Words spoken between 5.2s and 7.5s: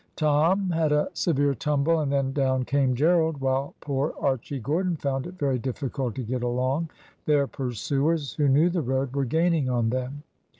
it very difficult to get along. Their